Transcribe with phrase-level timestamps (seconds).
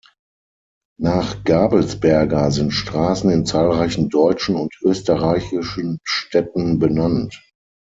[0.99, 7.39] Nach Gabelsberger sind Straßen in zahlreichen deutschen und österreichischen Städten benannt.